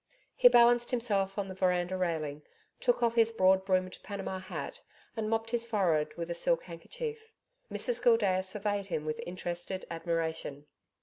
He 0.35 0.47
balanced 0.47 0.89
himself 0.89 1.37
on 1.37 1.47
the 1.47 1.53
veranda 1.53 1.95
railing: 1.95 2.41
took 2.79 3.03
off 3.03 3.13
his 3.13 3.31
broad 3.31 3.63
brimmed 3.63 3.99
Panama 4.01 4.39
hat 4.39 4.81
and 5.15 5.29
mopped 5.29 5.51
his 5.51 5.63
forehead 5.63 6.15
with 6.17 6.31
a 6.31 6.33
silk 6.33 6.63
handkerchief. 6.63 7.31
Mrs 7.71 8.01
Gildea 8.03 8.41
surveyed 8.41 8.87
him 8.87 9.05
with 9.05 9.21
interested 9.27 9.85
admiration. 9.91 10.65